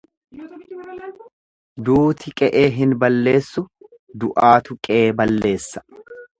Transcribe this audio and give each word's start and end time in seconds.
Duuti 1.89 2.33
qe'ee 2.41 2.65
hin 2.79 2.97
balleessu 3.05 3.65
du'aatu 4.25 4.81
qee 4.91 5.01
balleessa. 5.23 5.89